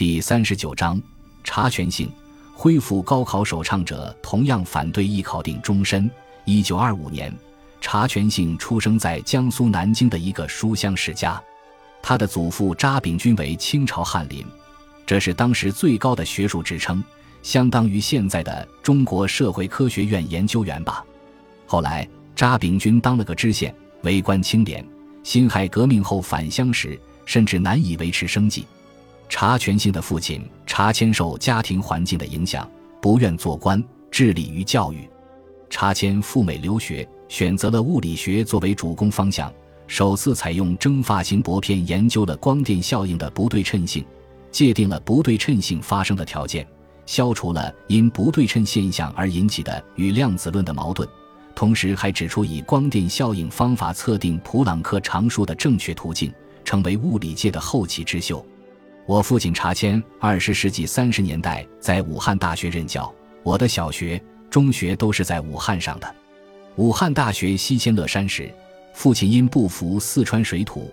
[0.00, 0.98] 第三十九章
[1.44, 2.10] 查权性
[2.54, 6.10] 恢复高考首倡者同样反对艺考定终身。
[6.46, 7.30] 一九二五年，
[7.82, 11.38] 查权性出生在江苏南京的一个书香世家，
[12.00, 14.42] 他的祖父查秉钧为清朝翰林，
[15.04, 17.04] 这是当时最高的学术职称，
[17.42, 21.04] 相当于现在的中国社会科学院研究员吧。
[21.66, 24.82] 后来，查秉钧当了个知县，为官清廉。
[25.22, 28.64] 辛亥革命后返乡时，甚至难以维持生计。
[29.30, 32.68] 查全兴的父亲查谦受家庭环境的影响，
[33.00, 35.08] 不愿做官，致力于教育。
[35.70, 39.50] 查谦赴美留学，选择了物理学作为主攻方向，
[39.86, 44.04] 首次采用蒸发型薄片研究了光电效应的不对称性，
[44.50, 46.66] 界定了不对称性发生的条件，
[47.06, 51.08] 消除了因不对称现象而引起的与量子论的矛盾。
[51.54, 56.32] 同时还指出以光电效应方法测定普朗克常数的正确途径，
[56.64, 58.44] 成为物理界的后起之秀。
[59.06, 66.14] 我父亲查谦，二十世纪三十年代在武汉大学任教，我的小学、中学都是在武汉上的。
[66.76, 68.48] 武汉大学西迁乐山时，
[68.94, 70.92] 父亲因不服四川水土，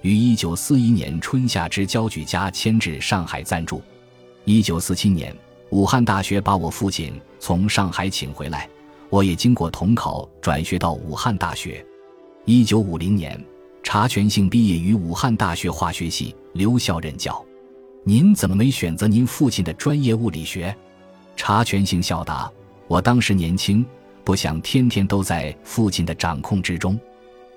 [0.00, 3.82] 于一九四一年春夏之交举家迁至上海暂住。
[4.44, 5.36] 一九四七年，
[5.70, 8.68] 武汉大学把我父亲从上海请回来。
[9.10, 11.84] 我也经过统考转学到武汉大学。
[12.46, 13.38] 一九五零年，
[13.82, 17.44] 查全兴毕业于武汉大学化学系，留校任教。
[18.04, 20.74] 您怎么没选择您父亲的专业物理学？
[21.36, 22.50] 查全性笑答
[22.88, 23.84] ：“我当时年轻，
[24.24, 26.98] 不想天天都在父亲的掌控之中，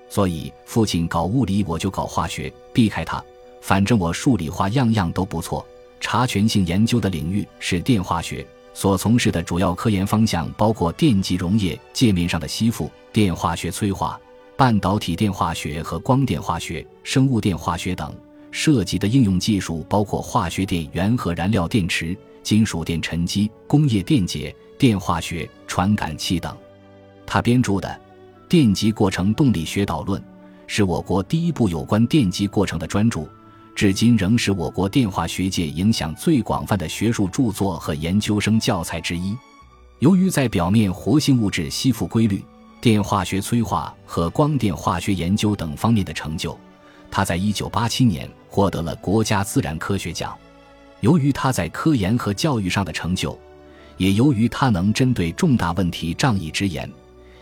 [0.08, 3.22] 所以父亲搞物理，我就搞化学，避开他。
[3.60, 5.66] 反正我数理化样样都不错。”
[6.00, 8.46] 查全性研究的领域是电化学。
[8.74, 14.20] 所从事的主要科研方向包括电极溶液界面上的吸附、电化学催化、
[14.56, 18.12] 半导体电化学和光电化学、生物电化学等。
[18.52, 26.56] 涉及的应用技术包括化学电源和燃料电池、金属电沉积、工业电解、电化学、传感器等。
[27.26, 27.88] 他编著的
[28.48, 30.20] 《电极过程动力学导论》
[30.66, 33.26] 是我国第一部有关电极过程的专著。
[33.74, 39.36] 至今仍是我国电化学界影响最广泛的学术著作和研究生教材之一。
[39.98, 42.44] 由于在表面活性物质吸附规律、
[42.80, 46.58] 电化学催化和光电化学研究等方面的成就，
[47.12, 50.34] 他在1987年获得了国家自然科学奖。
[51.00, 53.38] 由于他在科研和教育上的成就，
[53.98, 56.90] 也由于他能针对重大问题仗义直言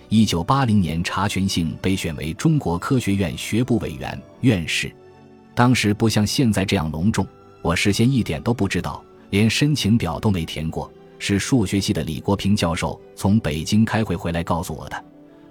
[0.09, 4.91] ，1980年查全性被选为中国科学院学部委员、院士。
[5.55, 7.25] 当时不像现在这样隆重，
[7.63, 10.93] 我事先一点都不知道，连申请表都没填过。
[11.21, 15.05] 是数学系的李国平教授从北京开会回来告诉我的。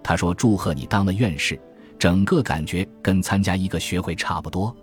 [0.04, 1.58] 他说：“祝贺你当了院士。”
[2.00, 4.76] 整个感觉跟参加一个学会差不多。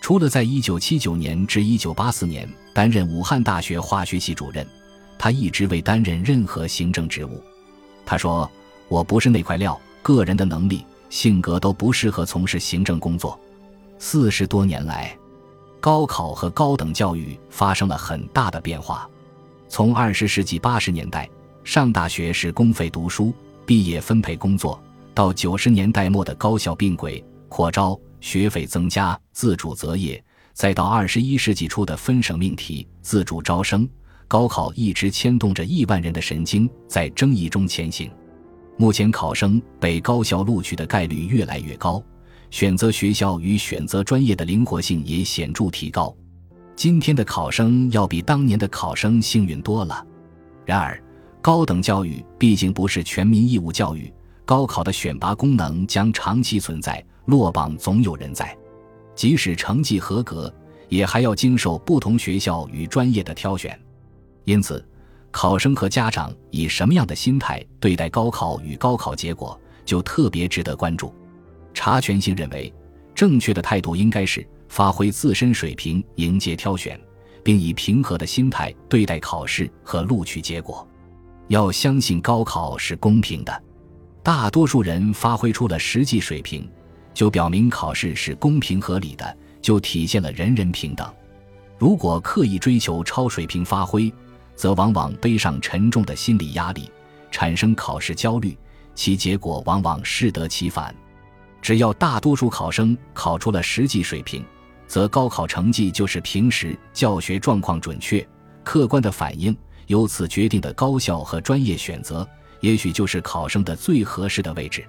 [0.00, 4.66] 除了在1979年至1984年担任武汉大学化学系主任，
[5.18, 7.40] 他一直未担任任何行政职务。
[8.04, 8.50] 他说
[8.88, 13.38] ：“我不是那块料，个人的能力、性格都不适合从事行政工作。”
[13.98, 15.16] 四十多年来，
[15.80, 19.08] 高考和高等教育发生了很大的变化。
[19.68, 21.28] 从二十世纪八十年代
[21.62, 23.32] 上大学是公费读书、
[23.64, 24.78] 毕业分配工作，
[25.14, 33.88] 到九十年代末的高校并轨扩招、学费增加、自主择业，再到二十一世纪初的分省命题、自主招生，
[34.26, 38.10] 高考一直牵动着亿万人的神经，在争议中前行。
[38.76, 42.02] 目前，考生被高校录取的概率越来越高。
[42.50, 46.14] 选择学校与选择专业的灵活性也显著提高。
[46.74, 50.04] 今天的考生要比当年的考生幸运多了。
[50.64, 51.00] 然而，
[51.40, 54.12] 高等教育毕竟不是全民义务教育，
[54.44, 58.56] 高考的选拔功能将长期存在，落榜总有人在。
[59.14, 60.52] 即使成绩合格，
[60.88, 63.78] 也还要经受不同学校与专业的挑选。
[64.44, 64.86] 因此，
[65.30, 71.14] 考生和家长以什么样的心态对待高考与高考结果，就特别值得关注。
[71.72, 72.72] 查全性认为，
[73.14, 77.00] 正确的态度应该是发挥自身水平迎接挑选，
[77.42, 80.86] 并以平和的心态对待考试和录取结果。
[81.48, 83.62] 要相信高考是公平的，
[84.24, 86.66] 大多数人发挥出了实际水平，
[87.12, 91.06] 就表明考试是公平合理的，就体现了人人平等。
[91.76, 94.10] 如果刻意追求超水平发挥，
[94.56, 96.90] 则往往背上沉重的心理压力，
[97.30, 98.56] 产生考试焦虑，
[98.94, 100.94] 其结果往往适得其反。
[101.60, 104.42] 只要大多数考生考出了实际水平，
[104.86, 108.26] 则高考成绩就是平时教学状况准确、
[108.62, 109.54] 客观的反映，
[109.86, 112.26] 由此决定的高校和专业选择，
[112.64, 114.82] 也许就是考生的最合适的位置。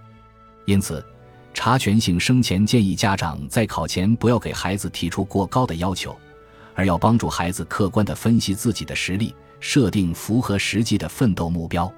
[0.64, 1.06] 因此，
[1.54, 6.16] 查全性生前建议家长在考前不要给孩子提出过高的要求，
[6.74, 11.92] 而要帮助孩子客观地分析自己的实力，设定符合实际的奋斗目标。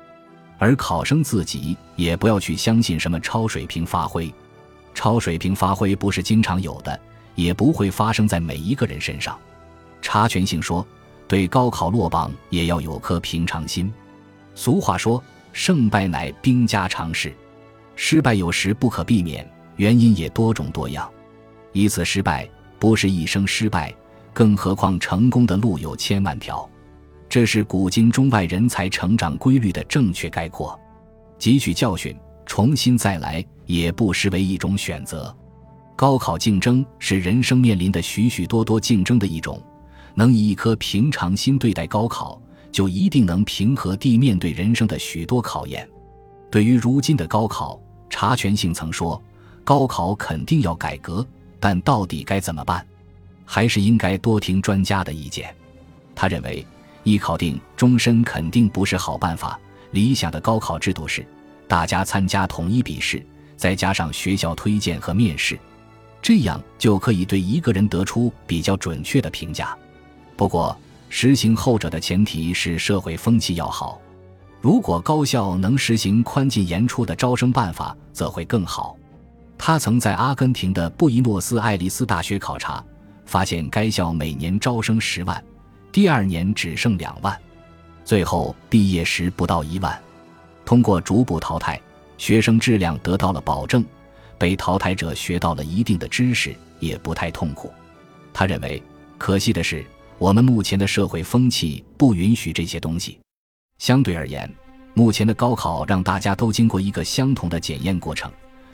[0.57, 4.33] 而考生自己也不要去相信什么超水平发挥，
[4.95, 7.00] 超水平发挥不是经常有的，
[7.35, 9.38] 也不会发生在每一个人身上。
[10.01, 10.83] 查全性说，
[11.27, 13.94] 对高考落榜也要有颗平常心。
[14.56, 17.34] 俗话说，胜败乃兵家常事，
[17.96, 21.10] 失败有时不可避免，原因也多种多样。
[21.74, 22.50] 一次失败
[22.80, 23.94] 不是一生失败，
[24.34, 26.68] 更何况成功的路有千万条。
[27.30, 30.80] 这是古今中外人才成长规律的正确概括，
[31.38, 32.16] 汲取教训，
[32.46, 35.36] 重新再来，也不失为一种选择。
[35.96, 39.62] 高考竞争是人生面临的许许多多竞争的一种，
[40.14, 42.42] 能以一颗平常心对待高考，
[42.77, 45.89] 就一定能平和地面对人生的许多考验。
[46.51, 49.19] 对于如今的高考，查全性曾说
[49.65, 51.25] ：“高考肯定要改革，
[51.59, 52.85] 但到底该怎么办？
[53.45, 55.51] 还是应该多听专家的意见。”
[56.13, 56.63] 他认为。
[57.01, 59.59] 一考定终身肯定不是好办法。
[59.89, 61.25] 理想的高考制度是，
[61.68, 63.25] 大家参加统一笔试，
[63.56, 65.57] 再加上学校推荐和面试，
[66.21, 69.75] 这样就可以对一个人得出比较准确的评价。
[70.35, 70.77] 不过，
[71.09, 74.00] 实行后者的前提是社会风气要好。
[74.62, 78.98] 如果高校能实行宽进严出的招生办法，则会更好。
[79.57, 82.83] 他曾在阿根廷的布宜诺斯艾利斯大学考察，
[83.25, 85.44] 发现该校每年招生十万。
[85.92, 87.36] 第二年只剩两万，
[88.03, 89.98] 最后毕业时不到一万。
[90.65, 91.80] 通过逐步淘汰，
[92.18, 93.83] 学生质量得到了保证，
[94.38, 97.71] 被淘汰者学到了一定的知识，也不太痛苦。
[98.33, 98.81] 他认为，
[99.18, 99.83] 可惜的是，
[100.19, 103.19] 我们目前的社会风气不允许这些东西。
[103.78, 104.52] 相对而言，
[104.96, 108.31] 目前的高考让大家都经过一个相同的检验过程，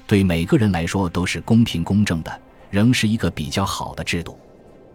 [0.08, 4.40] 对每个人来说都是公平公正的，仍是一个比较好的制度。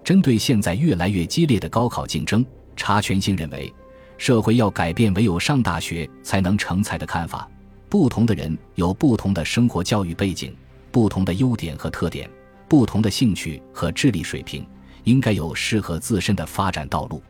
[0.03, 2.43] 针对现在越来越激烈的高考竞争，
[2.77, 3.71] 查全兴认为，
[4.17, 7.47] 社会要改变唯有上大学才能成才的看法。
[7.91, 10.56] 不同的人有不同的生活教育背景、
[10.91, 12.29] 不同的优点和特点、
[12.69, 14.67] 不同的兴趣和智力水平，
[15.08, 17.22] 应该有适合自身的发展道路。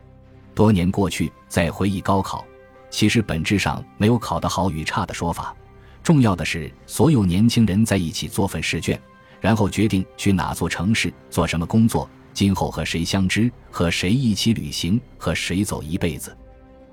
[0.53, 2.45] 多年过去，再回忆高考，
[2.89, 5.55] 其实本质上没有考得好与差的说法。
[6.03, 8.99] 重要的是，所有年轻人在一起做份试卷，
[9.39, 12.09] 然后决定去哪座城市做什么工作。
[12.33, 16.35] 今后和谁相知，和谁一起旅行，和谁走一辈子？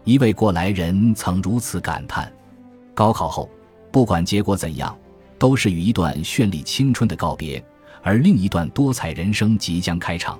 [0.04, 2.32] 一位过来人曾如此感叹：
[2.94, 3.50] 高考后，
[3.90, 4.96] 不管结果怎样，
[5.38, 7.64] 都是与一段绚丽青春的告别，
[8.02, 10.38] 而另一段多彩人生即将开场。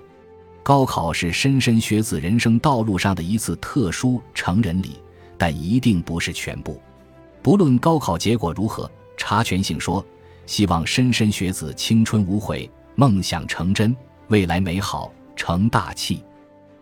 [0.67, 5.01] 高考是莘莘学子人生道路上的一次特殊成人礼，
[5.39, 6.83] 但一定不是全部。
[7.41, 10.05] 不论高考结果如何，查全性说：
[10.45, 13.97] 希望莘莘学子青春无悔，梦想成真。
[14.27, 16.21] 未来美好，成大器。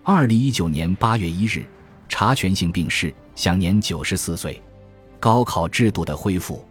[0.02, 1.62] 二零一九年八月一日，
[2.08, 4.62] 查全性病逝，享年九十四岁。
[5.20, 6.64] 高考制度的恢复，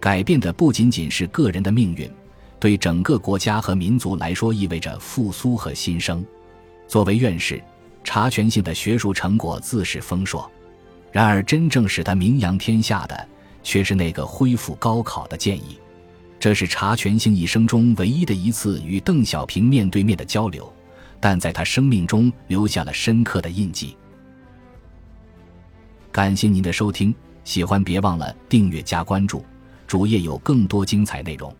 [0.00, 2.10] 改变的不仅仅是个人的命运，
[2.58, 6.24] 对整个国家和民族来说，意味着复苏和新生。
[6.88, 7.62] 作为院士，
[8.04, 10.50] 查全性的学术成果自是丰硕。
[11.12, 13.28] 然而，真正使他名扬天下的，
[13.62, 15.78] 却是那个恢复高考的建议。
[16.38, 20.70] 这是查全兴一生中唯一的一次与邓小平面对面的交流，
[21.18, 23.96] 但在他生命中留下了深刻的印记。
[26.12, 27.14] 感谢您的收听，
[27.44, 29.44] 喜欢别忘了订阅加关注，
[29.86, 31.54] 主页有更多精彩内容。